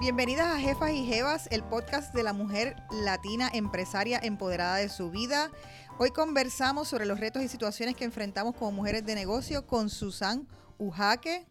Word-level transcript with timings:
Bienvenidas 0.00 0.46
a 0.46 0.58
Jefas 0.58 0.92
y 0.92 1.04
Jevas, 1.04 1.46
el 1.50 1.62
podcast 1.62 2.14
de 2.14 2.22
la 2.22 2.32
mujer 2.32 2.74
latina 2.90 3.50
empresaria 3.52 4.18
empoderada 4.22 4.76
de 4.76 4.88
su 4.88 5.10
vida. 5.10 5.50
Hoy 5.98 6.08
conversamos 6.08 6.88
sobre 6.88 7.04
los 7.04 7.20
retos 7.20 7.42
y 7.42 7.48
situaciones 7.48 7.96
que 7.96 8.04
enfrentamos 8.04 8.56
como 8.56 8.72
mujeres 8.72 9.04
de 9.04 9.14
negocio 9.14 9.66
con 9.66 9.90
Susan 9.90 10.48
Ujaque, 10.78 11.44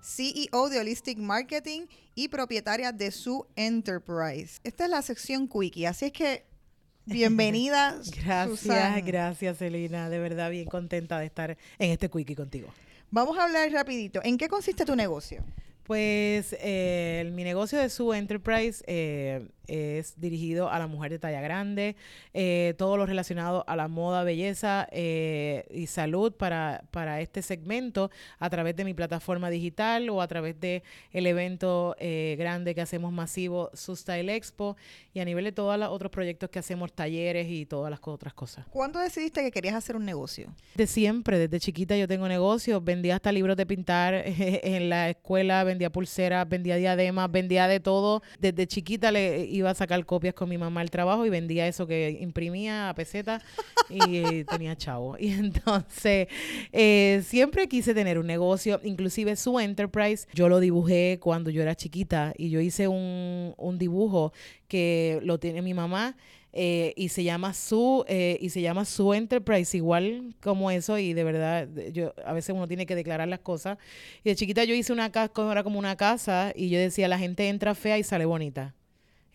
CEO 0.00 0.68
de 0.68 0.78
Holistic 0.78 1.18
Marketing 1.18 1.86
y 2.14 2.28
propietaria 2.28 2.92
de 2.92 3.10
su 3.10 3.48
Enterprise. 3.56 4.60
Esta 4.62 4.84
es 4.84 4.90
la 4.90 5.02
sección 5.02 5.48
Quickie, 5.48 5.86
así 5.86 6.04
es 6.04 6.12
que 6.12 6.46
bienvenida. 7.04 7.96
gracias, 8.22 8.60
Susan. 8.60 9.04
gracias, 9.04 9.58
Celina. 9.58 10.08
De 10.08 10.20
verdad, 10.20 10.52
bien 10.52 10.68
contenta 10.68 11.18
de 11.18 11.26
estar 11.26 11.58
en 11.80 11.90
este 11.90 12.08
Quickie 12.08 12.36
contigo. 12.36 12.68
Vamos 13.10 13.36
a 13.38 13.42
hablar 13.42 13.72
rapidito. 13.72 14.20
¿En 14.22 14.38
qué 14.38 14.48
consiste 14.48 14.84
tu 14.84 14.94
negocio? 14.94 15.42
Pues 15.88 16.54
eh, 16.60 17.30
mi 17.32 17.44
negocio 17.44 17.78
de 17.78 17.88
su 17.88 18.12
Enterprise 18.12 18.84
eh, 18.86 19.48
es 19.68 20.18
dirigido 20.20 20.70
a 20.70 20.78
la 20.78 20.86
mujer 20.86 21.12
de 21.12 21.18
talla 21.18 21.40
grande, 21.40 21.96
eh, 22.34 22.74
todo 22.78 22.96
lo 22.96 23.06
relacionado 23.06 23.64
a 23.68 23.76
la 23.76 23.88
moda, 23.88 24.24
belleza 24.24 24.88
eh, 24.90 25.66
y 25.70 25.86
salud 25.86 26.32
para, 26.32 26.84
para 26.90 27.20
este 27.20 27.42
segmento 27.42 28.10
a 28.38 28.50
través 28.50 28.74
de 28.76 28.84
mi 28.84 28.94
plataforma 28.94 29.50
digital 29.50 30.08
o 30.10 30.22
a 30.22 30.28
través 30.28 30.58
de 30.60 30.82
el 31.12 31.26
evento 31.26 31.94
eh, 31.98 32.36
grande 32.38 32.74
que 32.74 32.80
hacemos 32.80 33.12
masivo, 33.12 33.70
Su 33.74 33.94
Style 33.94 34.30
Expo, 34.30 34.76
y 35.12 35.20
a 35.20 35.24
nivel 35.24 35.44
de 35.44 35.52
todos 35.52 35.78
los 35.78 35.88
otros 35.88 36.10
proyectos 36.10 36.50
que 36.50 36.58
hacemos, 36.58 36.92
talleres 36.92 37.48
y 37.48 37.66
todas 37.66 37.90
las 37.90 38.00
otras 38.02 38.34
cosas. 38.34 38.66
¿Cuándo 38.70 38.98
decidiste 38.98 39.42
que 39.42 39.50
querías 39.50 39.74
hacer 39.74 39.96
un 39.96 40.04
negocio? 40.04 40.54
De 40.74 40.86
siempre, 40.86 41.38
desde 41.38 41.60
chiquita 41.60 41.96
yo 41.96 42.08
tengo 42.08 42.26
negocios, 42.28 42.82
vendía 42.82 43.16
hasta 43.16 43.32
libros 43.32 43.56
de 43.56 43.66
pintar 43.66 44.14
en 44.24 44.88
la 44.88 45.10
escuela, 45.10 45.64
vendía 45.64 45.90
pulseras, 45.90 46.48
vendía 46.48 46.76
diademas, 46.76 47.30
vendía 47.30 47.68
de 47.68 47.80
todo. 47.80 48.22
Desde 48.38 48.66
chiquita 48.66 49.12
le 49.12 49.44
iba 49.58 49.70
a 49.70 49.74
sacar 49.74 50.04
copias 50.04 50.34
con 50.34 50.48
mi 50.48 50.58
mamá 50.58 50.80
al 50.80 50.90
trabajo 50.90 51.26
y 51.26 51.30
vendía 51.30 51.66
eso 51.66 51.86
que 51.86 52.18
imprimía 52.20 52.88
a 52.88 52.94
peseta 52.94 53.42
y 53.88 54.44
tenía 54.44 54.76
chavo. 54.76 55.16
Y 55.18 55.32
entonces 55.32 56.28
eh, 56.72 57.22
siempre 57.26 57.68
quise 57.68 57.94
tener 57.94 58.18
un 58.18 58.26
negocio, 58.26 58.80
inclusive 58.84 59.36
su 59.36 59.58
enterprise, 59.58 60.26
yo 60.32 60.48
lo 60.48 60.60
dibujé 60.60 61.18
cuando 61.20 61.50
yo 61.50 61.62
era 61.62 61.74
chiquita 61.74 62.32
y 62.36 62.50
yo 62.50 62.60
hice 62.60 62.88
un, 62.88 63.54
un 63.56 63.78
dibujo 63.78 64.32
que 64.68 65.20
lo 65.22 65.38
tiene 65.38 65.62
mi 65.62 65.74
mamá 65.74 66.16
eh, 66.52 66.94
y 66.96 67.10
se 67.10 67.24
llama 67.24 67.52
su 67.52 68.04
eh, 68.08 68.38
y 68.40 68.48
se 68.48 68.62
llama 68.62 68.86
su 68.86 69.12
enterprise 69.12 69.76
igual 69.76 70.34
como 70.40 70.70
eso 70.70 70.98
y 70.98 71.12
de 71.12 71.22
verdad 71.22 71.68
yo 71.92 72.14
a 72.24 72.32
veces 72.32 72.54
uno 72.56 72.66
tiene 72.66 72.86
que 72.86 72.94
declarar 72.94 73.28
las 73.28 73.40
cosas. 73.40 73.78
Y 74.24 74.30
de 74.30 74.36
chiquita 74.36 74.64
yo 74.64 74.74
hice 74.74 74.92
una 74.92 75.12
casa 75.12 75.30
era 75.52 75.62
como 75.62 75.78
una 75.78 75.96
casa 75.96 76.52
y 76.54 76.70
yo 76.70 76.78
decía 76.78 77.06
la 77.08 77.18
gente 77.18 77.48
entra 77.48 77.74
fea 77.74 77.98
y 77.98 78.02
sale 78.02 78.24
bonita 78.24 78.74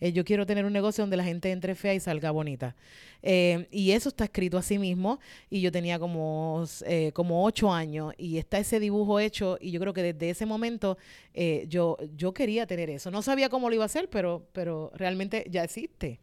Eh, 0.00 0.12
yo 0.12 0.24
quiero 0.24 0.46
tener 0.46 0.64
un 0.64 0.72
negocio 0.72 1.02
donde 1.02 1.16
la 1.16 1.24
gente 1.24 1.50
entre 1.50 1.74
fea 1.74 1.94
y 1.94 2.00
salga 2.00 2.30
bonita. 2.30 2.74
Eh, 3.26 3.68
y 3.70 3.92
eso 3.92 4.10
está 4.10 4.24
escrito 4.24 4.58
así 4.58 4.78
mismo 4.78 5.18
y 5.48 5.62
yo 5.62 5.72
tenía 5.72 5.98
como 5.98 6.62
eh, 6.84 7.10
como 7.14 7.42
ocho 7.42 7.72
años 7.72 8.12
y 8.18 8.36
está 8.36 8.58
ese 8.58 8.78
dibujo 8.78 9.18
hecho 9.18 9.56
y 9.62 9.70
yo 9.70 9.80
creo 9.80 9.94
que 9.94 10.02
desde 10.02 10.28
ese 10.28 10.44
momento 10.44 10.98
eh, 11.32 11.64
yo 11.66 11.96
yo 12.14 12.34
quería 12.34 12.66
tener 12.66 12.90
eso. 12.90 13.10
No 13.10 13.22
sabía 13.22 13.48
cómo 13.48 13.70
lo 13.70 13.76
iba 13.76 13.84
a 13.84 13.86
hacer 13.86 14.10
pero 14.10 14.46
pero 14.52 14.92
realmente 14.94 15.46
ya 15.48 15.64
existe. 15.64 16.20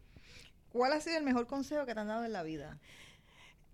¿Cuál 0.68 0.92
ha 0.92 1.00
sido 1.00 1.18
el 1.18 1.24
mejor 1.24 1.48
consejo 1.48 1.84
que 1.86 1.92
te 1.92 1.98
han 1.98 2.06
dado 2.06 2.24
en 2.24 2.32
la 2.32 2.44
vida? 2.44 2.78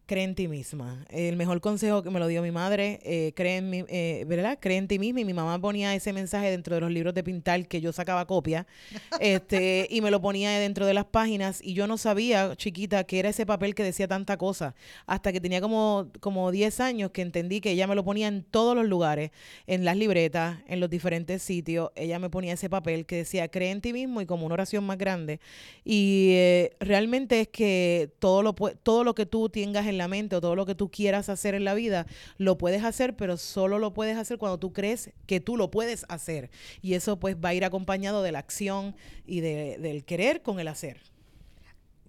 Cree 0.09 0.25
en 0.25 0.35
ti 0.35 0.49
misma. 0.49 1.05
El 1.11 1.37
mejor 1.37 1.61
consejo 1.61 2.03
que 2.03 2.09
me 2.09 2.19
lo 2.19 2.29
dio 2.29 2.41
mi 2.41 2.51
madre, 2.51 2.99
eh, 3.03 3.35
cree 3.37 3.59
en 3.59 3.69
mi, 3.69 3.85
eh, 3.89 4.25
¿verdad? 4.27 4.57
Cree 4.59 4.79
en 4.79 4.89
ti 4.89 4.99
misma. 4.99 5.21
Y 5.21 5.27
mi 5.27 5.35
mamá 5.35 5.61
ponía 5.61 5.95
ese 5.95 6.15
mensaje 6.15 6.51
dentro 6.51 6.75
de 6.75 6.81
los 6.81 6.91
libros 6.91 7.13
de 7.13 7.23
pintar 7.23 7.69
que 7.69 7.83
yo 7.83 7.93
sacaba 7.93 8.27
copia, 8.27 8.67
este, 9.21 9.87
y 9.91 10.01
me 10.01 10.11
lo 10.11 10.23
ponía 10.23 10.59
dentro 10.61 10.87
de 10.87 10.95
las 10.95 11.05
páginas. 11.05 11.61
Y 11.63 11.75
yo 11.75 11.87
no 11.87 11.99
sabía, 11.99 12.57
chiquita, 12.57 13.05
que 13.05 13.19
era 13.19 13.29
ese 13.29 13.45
papel 13.45 13.75
que 13.75 13.83
decía 13.85 14.09
tanta 14.09 14.39
cosa. 14.39 14.75
Hasta 15.05 15.31
que 15.31 15.43
tenía 15.43 15.61
como, 15.61 16.09
como 16.21 16.51
10 16.53 16.81
años 16.81 17.11
que 17.11 17.21
entendí 17.21 17.61
que 17.61 17.73
ella 17.73 17.87
me 17.87 17.95
lo 17.95 18.03
ponía 18.03 18.29
en 18.29 18.45
todos 18.45 18.75
los 18.75 18.87
lugares, 18.87 19.31
en 19.67 19.85
las 19.85 19.99
libretas, 19.99 20.61
en 20.69 20.81
los 20.81 20.89
diferentes 20.89 21.43
sitios. 21.43 21.91
Ella 21.97 22.19
me 22.19 22.31
ponía 22.31 22.55
ese 22.55 22.71
papel 22.71 23.05
que 23.05 23.17
decía, 23.17 23.49
cree 23.49 23.73
en 23.73 23.83
ti 23.83 23.93
mismo 23.93 24.23
y 24.23 24.27
como 24.27 24.47
una 24.47 24.55
oración 24.55 24.85
más 24.85 24.97
grande. 24.97 25.39
Y 25.85 26.31
eh, 26.31 26.71
realmente 26.81 27.43
es 27.43 27.49
que 27.49 28.11
todo 28.21 28.43
lo, 28.43 28.55
todo 28.55 29.05
lo 29.05 29.15
que 29.15 29.27
tú 29.27 29.51
tengas 29.51 29.87
en 29.87 29.98
la 29.99 30.09
mente 30.09 30.37
o 30.37 30.41
todo 30.41 30.57
lo 30.57 30.65
que 30.67 30.75
tú 30.75 30.91
quieras 30.91 31.29
hacer 31.29 31.55
en 31.55 31.65
la 31.65 31.75
vida, 31.75 32.07
lo 32.39 32.57
puedes 32.57 32.85
hacer, 32.85 33.17
pero 33.17 33.37
solo 33.37 33.79
lo 33.79 33.93
puedes 33.93 34.17
hacer 34.17 34.39
cuando 34.39 34.59
tú 34.59 34.73
crees 34.73 35.11
que 35.27 35.41
tú 35.41 35.57
lo 35.57 35.71
puedes 35.71 36.07
hacer. 36.09 36.51
Y 36.83 36.95
eso 36.95 37.19
pues 37.19 37.37
va 37.37 37.51
a 37.51 37.55
ir 37.55 37.65
acompañado 37.65 38.23
de 38.23 38.33
la 38.33 38.39
acción 38.39 38.95
y 39.27 39.41
de- 39.41 39.79
del 39.79 40.05
querer 40.05 40.43
con 40.43 40.61
el 40.61 40.69
hacer. 40.69 41.01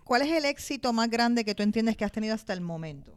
¿Cuál 0.03 0.23
es 0.23 0.31
el 0.31 0.45
éxito 0.45 0.91
más 0.93 1.09
grande 1.09 1.45
que 1.45 1.53
tú 1.53 1.61
entiendes 1.63 1.95
que 1.97 2.05
has 2.05 2.11
tenido 2.11 2.33
hasta 2.33 2.53
el 2.53 2.61
momento? 2.61 3.11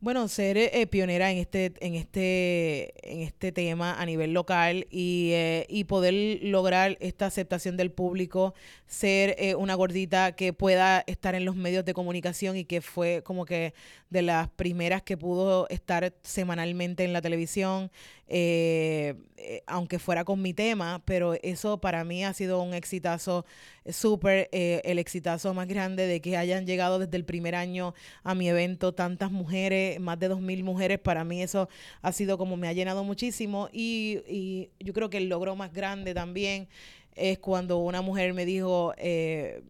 Bueno, 0.00 0.28
ser 0.28 0.56
eh, 0.56 0.86
pionera 0.86 1.32
en 1.32 1.38
este, 1.38 1.72
en 1.80 1.96
este, 1.96 2.92
en 3.02 3.20
este 3.22 3.50
tema 3.50 4.00
a 4.00 4.06
nivel 4.06 4.32
local 4.32 4.86
y, 4.92 5.30
eh, 5.32 5.66
y 5.68 5.84
poder 5.84 6.38
lograr 6.44 6.96
esta 7.00 7.26
aceptación 7.26 7.76
del 7.76 7.90
público, 7.90 8.54
ser 8.86 9.34
eh, 9.38 9.56
una 9.56 9.74
gordita 9.74 10.36
que 10.36 10.52
pueda 10.52 11.02
estar 11.08 11.34
en 11.34 11.44
los 11.44 11.56
medios 11.56 11.84
de 11.84 11.94
comunicación 11.94 12.56
y 12.56 12.64
que 12.64 12.80
fue 12.80 13.22
como 13.24 13.44
que 13.44 13.74
de 14.08 14.22
las 14.22 14.48
primeras 14.48 15.02
que 15.02 15.16
pudo 15.16 15.68
estar 15.68 16.14
semanalmente 16.22 17.04
en 17.04 17.12
la 17.12 17.20
televisión, 17.20 17.90
eh, 18.28 19.14
eh, 19.36 19.62
aunque 19.66 19.98
fuera 19.98 20.24
con 20.24 20.42
mi 20.42 20.54
tema, 20.54 21.02
pero 21.04 21.34
eso 21.42 21.80
para 21.80 22.04
mí 22.04 22.24
ha 22.24 22.32
sido 22.32 22.62
un 22.62 22.74
exitazo 22.74 23.46
súper, 23.90 24.48
eh, 24.52 24.80
el 24.84 24.98
exitazo 24.98 25.54
más 25.54 25.68
grande 25.68 26.06
de 26.06 26.20
que 26.20 26.36
hayan 26.36 26.66
llegado 26.66 26.98
desde 26.98 27.16
el 27.16 27.24
primer 27.24 27.54
año 27.54 27.94
a 28.22 28.34
mi 28.34 28.48
evento 28.48 28.92
tantas 28.94 29.30
mujeres, 29.30 30.00
más 30.00 30.18
de 30.18 30.30
2.000 30.30 30.62
mujeres, 30.62 30.98
para 30.98 31.24
mí 31.24 31.42
eso 31.42 31.68
ha 32.02 32.12
sido 32.12 32.38
como 32.38 32.56
me 32.56 32.68
ha 32.68 32.72
llenado 32.72 33.04
muchísimo. 33.04 33.68
Y, 33.72 34.20
y 34.28 34.70
yo 34.80 34.92
creo 34.92 35.10
que 35.10 35.18
el 35.18 35.28
logro 35.28 35.56
más 35.56 35.72
grande 35.72 36.14
también 36.14 36.68
es 37.14 37.38
cuando 37.38 37.78
una 37.78 38.02
mujer 38.02 38.34
me 38.34 38.44
dijo, 38.44 38.94
eh, 38.96 39.62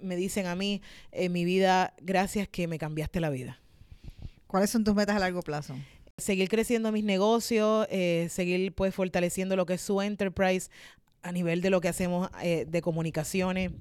me 0.00 0.16
dicen 0.16 0.46
a 0.46 0.54
mí, 0.54 0.82
en 1.12 1.32
mi 1.32 1.44
vida, 1.44 1.94
gracias 2.00 2.48
que 2.48 2.66
me 2.66 2.78
cambiaste 2.78 3.20
la 3.20 3.30
vida 3.30 3.60
¿Cuáles 4.48 4.70
son 4.70 4.82
tus 4.82 4.94
metas 4.94 5.14
a 5.14 5.18
largo 5.20 5.42
plazo? 5.42 5.76
seguir 6.18 6.48
creciendo 6.48 6.90
mis 6.90 7.04
negocios, 7.04 7.86
eh, 7.90 8.26
seguir 8.28 8.74
pues 8.74 8.94
fortaleciendo 8.94 9.56
lo 9.56 9.64
que 9.66 9.74
es 9.74 9.80
su 9.80 10.02
enterprise 10.02 10.68
a 11.28 11.32
nivel 11.32 11.60
de 11.60 11.68
lo 11.68 11.82
que 11.82 11.88
hacemos 11.88 12.30
eh, 12.42 12.64
de 12.66 12.80
comunicaciones. 12.80 13.72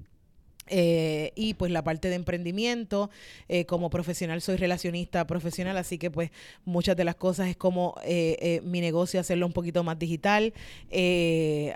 Eh, 0.69 1.31
y 1.35 1.53
pues 1.53 1.71
la 1.71 1.83
parte 1.83 2.09
de 2.09 2.15
emprendimiento, 2.15 3.09
eh, 3.49 3.65
como 3.65 3.89
profesional 3.89 4.41
soy 4.41 4.57
relacionista 4.57 5.25
profesional, 5.27 5.77
así 5.77 5.97
que 5.97 6.11
pues 6.11 6.31
muchas 6.65 6.95
de 6.95 7.03
las 7.05 7.15
cosas 7.15 7.47
es 7.47 7.57
como 7.57 7.95
eh, 8.03 8.37
eh, 8.41 8.61
mi 8.63 8.81
negocio 8.81 9.19
hacerlo 9.19 9.45
un 9.45 9.53
poquito 9.53 9.83
más 9.83 9.97
digital, 9.99 10.53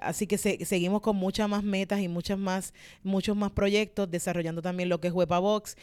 así 0.01 0.27
que 0.27 0.37
se- 0.37 0.65
seguimos 0.65 1.01
con 1.01 1.15
muchas 1.15 1.47
más 1.49 1.63
metas 1.63 1.99
y 2.01 2.07
muchas 2.07 2.37
más, 2.37 2.73
muchos 3.03 3.35
más 3.35 3.51
proyectos, 3.51 4.09
desarrollando 4.09 4.61
también 4.61 4.89
lo 4.89 4.99
que 4.99 5.07
es 5.07 5.13
Wepabox, 5.13 5.75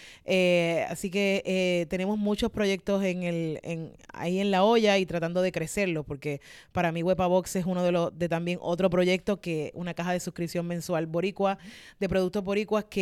así 0.88 1.10
que 1.10 1.86
tenemos 1.88 2.18
muchos 2.18 2.50
proyectos 2.50 3.04
en 3.04 3.22
el, 3.22 3.60
en, 3.62 3.92
ahí 4.12 4.40
en 4.40 4.50
la 4.50 4.64
olla 4.64 4.98
y 4.98 5.06
tratando 5.06 5.42
de 5.42 5.52
crecerlo, 5.52 6.04
porque 6.04 6.40
para 6.72 6.92
mí 6.92 7.02
Wepabox 7.02 7.56
es 7.56 7.66
uno 7.66 7.82
de 7.82 7.92
los, 7.92 8.18
de 8.18 8.28
también 8.28 8.58
otro 8.60 8.90
proyecto 8.90 9.40
que 9.40 9.70
una 9.74 9.94
caja 9.94 10.12
de 10.12 10.20
suscripción 10.20 10.66
mensual 10.66 11.06
boricua, 11.06 11.58
de 12.00 12.08
productos 12.08 12.44
boricuas 12.44 12.84
que 12.84 12.97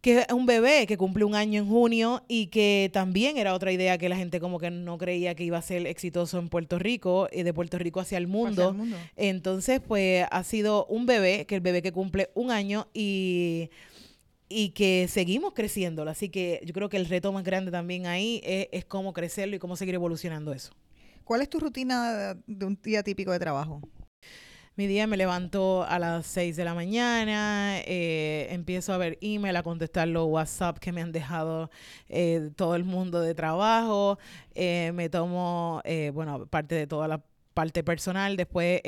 que 0.00 0.20
es 0.20 0.32
un 0.32 0.46
bebé 0.46 0.86
que 0.86 0.96
cumple 0.96 1.24
un 1.24 1.34
año 1.34 1.60
en 1.60 1.68
junio 1.68 2.22
y 2.26 2.46
que 2.46 2.90
también 2.92 3.36
era 3.36 3.54
otra 3.54 3.70
idea 3.70 3.98
que 3.98 4.08
la 4.08 4.16
gente 4.16 4.40
como 4.40 4.58
que 4.58 4.70
no 4.70 4.96
creía 4.96 5.34
que 5.34 5.44
iba 5.44 5.58
a 5.58 5.62
ser 5.62 5.86
exitoso 5.86 6.38
en 6.38 6.48
Puerto 6.48 6.78
Rico 6.78 7.28
y 7.30 7.42
de 7.42 7.52
Puerto 7.52 7.78
Rico 7.78 8.00
hacia 8.00 8.16
el 8.16 8.26
mundo. 8.26 8.62
Hacia 8.62 8.70
el 8.70 8.76
mundo. 8.76 8.96
Entonces, 9.16 9.80
pues 9.86 10.26
ha 10.30 10.42
sido 10.42 10.86
un 10.86 11.04
bebé, 11.04 11.44
que 11.46 11.56
el 11.56 11.60
bebé 11.60 11.82
que 11.82 11.92
cumple 11.92 12.30
un 12.34 12.50
año 12.50 12.88
y, 12.94 13.68
y 14.48 14.70
que 14.70 15.06
seguimos 15.08 15.52
creciéndolo. 15.52 16.10
Así 16.10 16.30
que 16.30 16.62
yo 16.64 16.72
creo 16.72 16.88
que 16.88 16.96
el 16.96 17.06
reto 17.06 17.30
más 17.32 17.44
grande 17.44 17.70
también 17.70 18.06
ahí 18.06 18.40
es, 18.42 18.68
es 18.72 18.84
cómo 18.86 19.12
crecerlo 19.12 19.56
y 19.56 19.58
cómo 19.58 19.76
seguir 19.76 19.94
evolucionando 19.94 20.54
eso. 20.54 20.72
¿Cuál 21.24 21.42
es 21.42 21.50
tu 21.50 21.60
rutina 21.60 22.36
de 22.46 22.64
un 22.64 22.78
día 22.82 23.02
típico 23.02 23.32
de 23.32 23.38
trabajo? 23.38 23.82
Mi 24.80 24.86
día 24.86 25.06
me 25.06 25.18
levanto 25.18 25.84
a 25.86 25.98
las 25.98 26.24
6 26.24 26.56
de 26.56 26.64
la 26.64 26.72
mañana, 26.72 27.80
eh, 27.80 28.46
empiezo 28.48 28.94
a 28.94 28.96
ver 28.96 29.18
email, 29.20 29.54
a 29.56 29.62
contestar 29.62 30.08
los 30.08 30.24
WhatsApp 30.26 30.78
que 30.78 30.90
me 30.90 31.02
han 31.02 31.12
dejado 31.12 31.70
eh, 32.08 32.48
todo 32.56 32.76
el 32.76 32.84
mundo 32.84 33.20
de 33.20 33.34
trabajo, 33.34 34.18
eh, 34.54 34.92
me 34.94 35.10
tomo, 35.10 35.82
bueno, 36.14 36.46
parte 36.46 36.76
de 36.76 36.86
toda 36.86 37.08
la 37.08 37.20
parte 37.52 37.84
personal, 37.84 38.38
después 38.38 38.80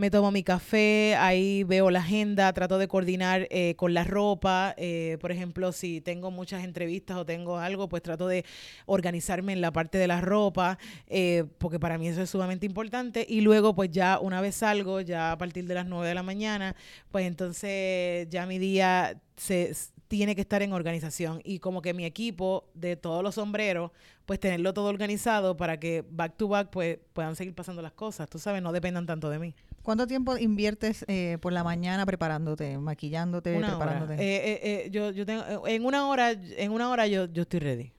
me 0.00 0.10
tomo 0.10 0.30
mi 0.30 0.42
café, 0.42 1.14
ahí 1.16 1.62
veo 1.62 1.90
la 1.90 1.98
agenda, 1.98 2.50
trato 2.54 2.78
de 2.78 2.88
coordinar 2.88 3.46
eh, 3.50 3.74
con 3.76 3.92
la 3.92 4.02
ropa. 4.02 4.74
eh, 4.78 5.18
por 5.20 5.30
ejemplo, 5.30 5.72
si 5.72 6.00
tengo 6.00 6.30
muchas 6.30 6.64
entrevistas 6.64 7.18
o 7.18 7.26
tengo 7.26 7.58
algo, 7.58 7.86
pues 7.88 8.02
trato 8.02 8.26
de 8.26 8.46
organizarme 8.86 9.52
en 9.52 9.60
la 9.60 9.72
parte 9.72 9.98
de 9.98 10.06
la 10.08 10.22
ropa, 10.22 10.78
eh, 11.06 11.44
porque 11.58 11.78
para 11.78 11.98
mí 11.98 12.08
eso 12.08 12.22
es 12.22 12.30
sumamente 12.30 12.64
importante. 12.64 13.26
Y 13.28 13.42
luego, 13.42 13.74
pues 13.74 13.90
ya 13.90 14.18
una 14.20 14.40
vez 14.40 14.56
salgo, 14.56 15.02
ya 15.02 15.32
a 15.32 15.38
partir 15.38 15.66
de 15.66 15.74
las 15.74 15.86
9 15.86 16.08
de 16.08 16.14
la 16.14 16.22
mañana, 16.22 16.74
pues 17.10 17.26
entonces 17.26 18.26
ya 18.30 18.46
mi 18.46 18.58
día 18.58 19.20
se 19.36 19.74
tiene 20.08 20.34
que 20.34 20.40
estar 20.40 20.60
en 20.62 20.72
organización 20.72 21.40
y 21.44 21.60
como 21.60 21.82
que 21.82 21.94
mi 21.94 22.04
equipo 22.04 22.68
de 22.74 22.96
todos 22.96 23.22
los 23.22 23.36
sombreros, 23.36 23.92
pues 24.26 24.40
tenerlo 24.40 24.74
todo 24.74 24.88
organizado 24.88 25.56
para 25.56 25.78
que 25.78 26.04
back 26.10 26.36
to 26.36 26.48
back 26.48 26.70
pues 26.70 26.98
puedan 27.12 27.36
seguir 27.36 27.54
pasando 27.54 27.80
las 27.80 27.92
cosas, 27.92 28.28
tú 28.28 28.38
sabes, 28.38 28.60
no 28.60 28.72
dependan 28.72 29.06
tanto 29.06 29.30
de 29.30 29.38
mí. 29.38 29.54
¿Cuánto 29.90 30.06
tiempo 30.06 30.38
inviertes 30.38 31.04
eh, 31.08 31.38
por 31.40 31.52
la 31.52 31.64
mañana 31.64 32.06
preparándote, 32.06 32.78
maquillándote, 32.78 33.56
Una 33.56 33.70
preparándote? 33.70 34.14
Eh, 34.14 34.36
eh, 34.36 34.60
eh, 34.62 34.88
yo, 34.92 35.10
yo 35.10 35.26
tengo, 35.26 35.42
eh, 35.66 35.74
en 35.74 35.84
una 35.84 36.06
hora, 36.06 36.30
en 36.30 36.70
una 36.70 36.88
hora 36.90 37.08
yo, 37.08 37.24
yo 37.24 37.42
estoy 37.42 37.58
ready. 37.58 37.92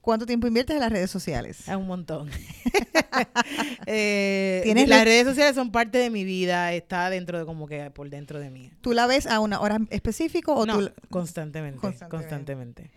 ¿Cuánto 0.00 0.24
tiempo 0.24 0.46
inviertes 0.46 0.76
en 0.76 0.80
las 0.80 0.90
redes 0.90 1.10
sociales? 1.10 1.68
Es 1.68 1.76
un 1.76 1.86
montón. 1.86 2.30
eh, 3.86 4.60
¿Tienes 4.64 4.88
las 4.88 5.00
re- 5.00 5.04
redes 5.04 5.26
sociales 5.26 5.54
son 5.54 5.70
parte 5.72 5.98
de 5.98 6.08
mi 6.08 6.24
vida, 6.24 6.72
está 6.72 7.10
dentro 7.10 7.38
de 7.38 7.44
como 7.44 7.66
que 7.66 7.90
por 7.90 8.08
dentro 8.08 8.40
de 8.40 8.48
mí. 8.48 8.70
¿Tú 8.80 8.94
la 8.94 9.06
ves 9.06 9.26
a 9.26 9.40
una 9.40 9.60
hora 9.60 9.80
específica 9.90 10.52
o 10.52 10.64
no, 10.64 10.78
tú... 10.78 10.92
constantemente, 11.10 11.80
Constantemente. 11.80 12.16
constantemente. 12.16 12.90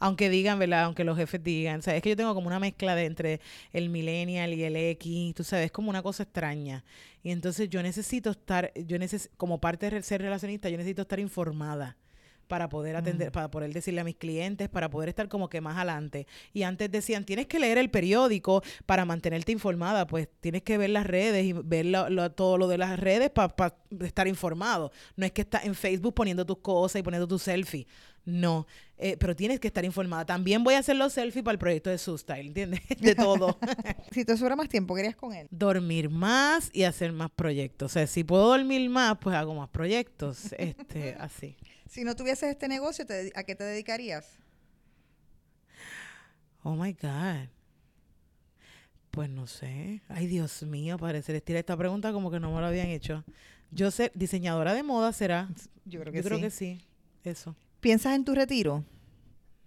Aunque 0.00 0.30
digan, 0.30 0.58
¿verdad? 0.58 0.84
Aunque 0.84 1.04
los 1.04 1.16
jefes 1.16 1.42
digan. 1.42 1.80
O 1.80 1.82
sea, 1.82 1.96
es 1.96 2.02
que 2.02 2.10
yo 2.10 2.16
tengo 2.16 2.34
como 2.34 2.46
una 2.46 2.60
mezcla 2.60 2.94
de 2.94 3.04
entre 3.06 3.40
el 3.72 3.88
millennial 3.88 4.54
y 4.54 4.62
el 4.62 4.76
X, 4.76 5.34
tú 5.34 5.44
sabes, 5.44 5.66
es 5.66 5.72
como 5.72 5.90
una 5.90 6.02
cosa 6.02 6.22
extraña. 6.22 6.84
Y 7.22 7.30
entonces 7.30 7.68
yo 7.68 7.82
necesito 7.82 8.30
estar, 8.30 8.72
yo 8.74 8.98
neces 8.98 9.30
como 9.36 9.60
parte 9.60 9.90
de 9.90 10.02
ser 10.02 10.22
relacionista, 10.22 10.68
yo 10.68 10.76
necesito 10.76 11.02
estar 11.02 11.18
informada 11.18 11.96
para 12.46 12.70
poder 12.70 12.96
atender, 12.96 13.30
para 13.30 13.50
poder 13.50 13.74
decirle 13.74 14.00
a 14.00 14.04
mis 14.04 14.16
clientes, 14.16 14.70
para 14.70 14.88
poder 14.88 15.10
estar 15.10 15.28
como 15.28 15.50
que 15.50 15.60
más 15.60 15.76
adelante. 15.76 16.26
Y 16.54 16.62
antes 16.62 16.90
decían, 16.90 17.26
tienes 17.26 17.46
que 17.46 17.58
leer 17.58 17.76
el 17.76 17.90
periódico 17.90 18.62
para 18.86 19.04
mantenerte 19.04 19.52
informada, 19.52 20.06
pues 20.06 20.28
tienes 20.40 20.62
que 20.62 20.78
ver 20.78 20.88
las 20.88 21.06
redes 21.06 21.44
y 21.44 21.52
ver 21.52 21.84
lo- 21.84 22.08
lo- 22.08 22.30
todo 22.32 22.56
lo 22.56 22.66
de 22.66 22.78
las 22.78 22.98
redes 22.98 23.28
para 23.28 23.74
estar 24.00 24.26
informado. 24.28 24.90
No 25.16 25.26
es 25.26 25.32
que 25.32 25.42
estás 25.42 25.66
en 25.66 25.74
Facebook 25.74 26.14
poniendo 26.14 26.46
tus 26.46 26.58
cosas 26.58 27.00
y 27.00 27.02
poniendo 27.02 27.28
tus 27.28 27.42
selfies. 27.42 27.84
No, 28.30 28.66
eh, 28.98 29.16
pero 29.18 29.34
tienes 29.34 29.58
que 29.58 29.68
estar 29.68 29.86
informada. 29.86 30.26
También 30.26 30.62
voy 30.62 30.74
a 30.74 30.80
hacer 30.80 30.96
los 30.96 31.14
selfies 31.14 31.42
para 31.42 31.54
el 31.54 31.58
proyecto 31.58 31.88
de 31.88 31.96
Style, 31.96 32.48
¿entiendes? 32.48 32.80
De 33.00 33.14
todo. 33.14 33.58
Si 34.12 34.24
te 34.26 34.36
sobra 34.36 34.54
más 34.54 34.68
tiempo, 34.68 34.94
¿qué 34.94 35.00
harías 35.00 35.16
con 35.16 35.32
él? 35.34 35.48
dormir 35.50 36.10
más 36.10 36.68
y 36.74 36.82
hacer 36.82 37.12
más 37.12 37.30
proyectos. 37.30 37.90
O 37.90 37.92
sea, 37.94 38.06
si 38.06 38.24
puedo 38.24 38.48
dormir 38.48 38.90
más, 38.90 39.16
pues 39.18 39.34
hago 39.34 39.54
más 39.54 39.70
proyectos. 39.70 40.52
Este, 40.58 41.14
así. 41.20 41.56
Si 41.88 42.04
no 42.04 42.14
tuvieses 42.16 42.50
este 42.50 42.68
negocio, 42.68 43.06
te- 43.06 43.32
¿a 43.34 43.44
qué 43.44 43.54
te 43.54 43.64
dedicarías? 43.64 44.26
Oh 46.62 46.74
my 46.76 46.92
God. 46.92 47.48
Pues 49.10 49.30
no 49.30 49.46
sé. 49.46 50.02
Ay, 50.08 50.26
Dios 50.26 50.62
mío, 50.64 50.98
parece 50.98 51.34
estira 51.34 51.58
esta 51.60 51.76
pregunta 51.78 52.12
como 52.12 52.30
que 52.30 52.40
no 52.40 52.52
me 52.52 52.60
lo 52.60 52.66
habían 52.66 52.88
hecho. 52.88 53.24
Yo 53.70 53.90
sé, 53.90 54.12
diseñadora 54.14 54.74
de 54.74 54.82
moda 54.82 55.12
será. 55.14 55.48
Yo 55.86 56.00
creo 56.00 56.12
que 56.12 56.18
Yo 56.18 56.24
creo 56.24 56.36
sí. 56.38 56.42
que 56.42 56.50
sí. 56.50 56.80
Eso. 57.24 57.56
¿Piensas 57.80 58.14
en 58.14 58.24
tu 58.24 58.34
retiro? 58.34 58.84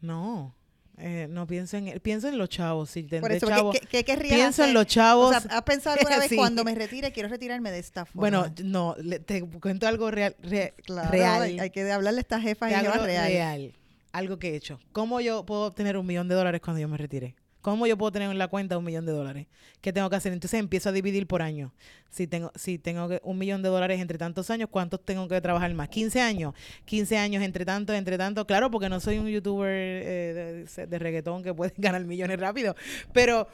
No. 0.01 0.55
eh, 0.97 1.27
no 1.29 1.47
pienso 1.47 1.77
en 1.77 1.99
pienso 2.01 2.27
en 2.27 2.37
los 2.37 2.49
chavos. 2.49 2.91
Por 3.21 3.31
eso, 3.31 3.47
¿qué- 3.47 3.53
chavos. 3.53 3.79
¿qué, 3.79 3.87
qué 3.87 4.03
querrías 4.03 4.35
Pienso 4.35 4.63
en 4.65 4.73
los 4.73 4.85
chavos. 4.85 5.35
O 5.35 5.39
sea, 5.39 5.57
¿has 5.57 5.63
pensado 5.63 5.95
alguna 5.97 6.17
vez 6.19 6.29
Sí. 6.29 6.35
cuando 6.35 6.63
me 6.63 6.75
retire, 6.75 7.11
quiero 7.11 7.29
retirarme 7.29 7.71
de 7.71 7.79
esta 7.79 8.05
forma? 8.05 8.19
bueno, 8.21 8.53
no, 8.63 8.95
le- 9.01 9.19
te 9.19 9.41
cuento 9.41 9.87
algo 9.87 10.11
real. 10.11 10.35
re- 10.41 10.73
claro, 10.85 11.09
real. 11.11 11.41
Hay, 11.43 11.59
hay 11.59 11.69
que 11.71 11.89
hablarle 11.91 12.19
a 12.19 12.21
esta 12.21 12.39
jefa 12.41 12.67
Te 12.67 12.73
y 12.73 12.81
lleva 12.81 12.97
real. 12.97 13.27
real. 13.27 13.73
Algo 14.11 14.37
que 14.39 14.49
he 14.49 14.55
hecho. 14.55 14.79
¿Cómo 14.91 15.21
yo 15.21 15.45
puedo 15.45 15.61
obtener 15.67 15.95
un 15.97 16.05
millón 16.05 16.27
de 16.27 16.35
dólares 16.35 16.59
cuando 16.61 16.81
yo 16.81 16.87
me 16.89 16.97
retire? 16.97 17.35
¿Cómo 17.61 17.85
yo 17.87 17.97
puedo 17.97 18.11
tener 18.11 18.29
en 18.31 18.37
la 18.37 18.47
cuenta 18.47 18.77
un 18.77 18.83
millón 18.83 19.05
de 19.05 19.11
dólares? 19.11 19.47
¿Qué 19.81 19.93
tengo 19.93 20.09
que 20.09 20.15
hacer? 20.15 20.33
Entonces 20.33 20.59
empiezo 20.59 20.89
a 20.89 20.91
dividir 20.91 21.27
por 21.27 21.41
año. 21.41 21.73
Si 22.09 22.27
tengo, 22.27 22.51
si 22.55 22.77
tengo 22.79 23.07
que- 23.07 23.21
un 23.23 23.37
millón 23.37 23.61
de 23.61 23.69
dólares 23.69 24.01
entre 24.01 24.17
tantos 24.17 24.49
años, 24.49 24.67
¿cuántos 24.71 25.03
tengo 25.05 25.27
que 25.27 25.39
trabajar 25.41 25.73
más? 25.73 25.89
15 25.89 26.19
años. 26.21 26.53
15 26.85 27.17
años 27.17 27.43
entre 27.43 27.63
tanto, 27.65 27.93
entre 27.93 28.17
tanto. 28.17 28.45
Claro, 28.47 28.71
porque 28.71 28.89
no 28.89 28.99
soy 28.99 29.19
un 29.19 29.27
youtuber 29.27 29.69
eh, 29.71 30.65
de, 30.75 30.87
de 30.87 30.99
reggaetón 30.99 31.43
que 31.43 31.53
puede 31.53 31.73
ganar 31.77 32.03
millones 32.05 32.39
rápido. 32.39 32.75
Pero 33.13 33.47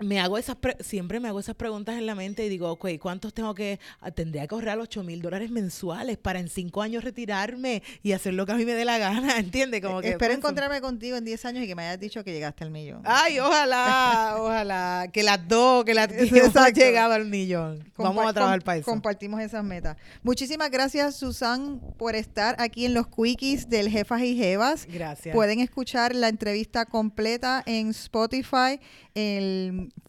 me 0.00 0.18
hago 0.20 0.38
esas 0.38 0.56
pre- 0.56 0.76
siempre 0.80 1.20
me 1.20 1.28
hago 1.28 1.40
esas 1.40 1.54
preguntas 1.54 1.96
en 1.96 2.06
la 2.06 2.14
mente 2.14 2.44
y 2.44 2.48
digo, 2.48 2.70
ok, 2.72 2.88
¿cuántos 3.00 3.32
tengo 3.34 3.54
que, 3.54 3.78
ah, 4.00 4.10
tendría 4.10 4.46
que 4.46 4.54
ahorrar 4.54 4.78
8 4.78 5.02
mil 5.04 5.20
dólares 5.22 5.50
mensuales 5.50 6.16
para 6.18 6.40
en 6.40 6.48
5 6.48 6.82
años 6.82 7.04
retirarme 7.04 7.82
y 8.02 8.12
hacer 8.12 8.34
lo 8.34 8.46
que 8.46 8.52
a 8.52 8.54
mí 8.56 8.64
me 8.64 8.72
dé 8.74 8.84
la 8.84 8.98
gana? 8.98 9.36
¿Entiendes? 9.38 9.80
Como 9.82 10.00
que, 10.00 10.10
Espero 10.10 10.28
pues, 10.30 10.38
encontrarme 10.38 10.80
contigo 10.80 11.16
en 11.16 11.24
10 11.24 11.44
años 11.44 11.64
y 11.64 11.66
que 11.66 11.74
me 11.74 11.82
hayas 11.82 12.00
dicho 12.00 12.24
que 12.24 12.32
llegaste 12.32 12.64
al 12.64 12.70
millón. 12.70 13.02
Ay, 13.04 13.38
ojalá, 13.40 14.36
ojalá, 14.38 15.08
que 15.12 15.22
las 15.22 15.46
dos, 15.46 15.84
que 15.84 15.94
las 15.94 16.08
que 16.08 16.20
hemos 16.24 16.32
Exacto. 16.32 16.80
llegado 16.80 17.12
al 17.14 17.26
millón. 17.26 17.84
Vamos 17.96 18.26
a 18.26 18.32
trabajar 18.32 18.62
para 18.62 18.78
eso. 18.78 18.86
Compartimos 18.86 19.40
esas 19.40 19.62
metas. 19.64 19.96
Muchísimas 20.22 20.70
gracias, 20.70 21.16
Susan, 21.16 21.80
por 21.98 22.16
estar 22.16 22.56
aquí 22.58 22.86
en 22.86 22.94
los 22.94 23.06
quickies 23.08 23.68
del 23.68 23.88
Jefas 23.90 24.22
y 24.22 24.36
Jevas. 24.36 24.86
Gracias. 24.90 25.34
Pueden 25.34 25.60
escuchar 25.60 26.14
la 26.14 26.28
entrevista 26.28 26.86
completa 26.86 27.62
en 27.66 27.88
Spotify, 27.90 28.80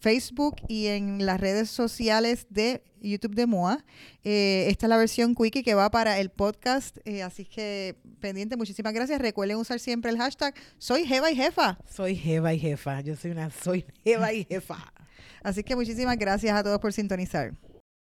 Facebook 0.00 0.56
y 0.68 0.86
en 0.86 1.24
las 1.24 1.40
redes 1.40 1.70
sociales 1.70 2.46
de 2.50 2.82
YouTube 3.00 3.34
de 3.34 3.46
MOA. 3.46 3.84
Eh, 4.24 4.66
esta 4.68 4.86
es 4.86 4.90
la 4.90 4.96
versión 4.96 5.34
quickie 5.34 5.62
que 5.62 5.74
va 5.74 5.90
para 5.90 6.18
el 6.18 6.30
podcast, 6.30 6.98
eh, 7.04 7.22
así 7.22 7.44
que 7.44 7.96
pendiente, 8.20 8.56
muchísimas 8.56 8.92
gracias. 8.92 9.20
Recuerden 9.20 9.56
usar 9.56 9.80
siempre 9.80 10.10
el 10.10 10.18
hashtag 10.18 10.54
Soy 10.78 11.06
Jeva 11.06 11.30
y 11.30 11.36
Jefa. 11.36 11.78
Soy 11.88 12.16
jeva 12.16 12.54
y 12.54 12.60
jefa. 12.60 13.00
Yo 13.00 13.16
soy 13.16 13.30
una, 13.32 13.50
soy 13.50 13.84
jeva 14.04 14.32
y 14.32 14.44
jefa. 14.44 14.92
Así 15.42 15.62
que 15.62 15.74
muchísimas 15.74 16.16
gracias 16.16 16.54
a 16.54 16.62
todos 16.62 16.78
por 16.78 16.92
sintonizar. 16.92 17.54